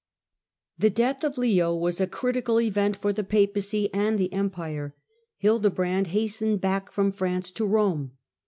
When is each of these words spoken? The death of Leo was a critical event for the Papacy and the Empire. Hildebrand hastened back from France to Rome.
The 0.79 0.89
death 0.89 1.23
of 1.23 1.37
Leo 1.37 1.75
was 1.75 2.01
a 2.01 2.07
critical 2.07 2.59
event 2.59 2.97
for 2.97 3.13
the 3.13 3.23
Papacy 3.23 3.87
and 3.93 4.17
the 4.17 4.33
Empire. 4.33 4.95
Hildebrand 5.37 6.07
hastened 6.07 6.59
back 6.59 6.91
from 6.91 7.11
France 7.11 7.51
to 7.51 7.65
Rome. 7.67 8.13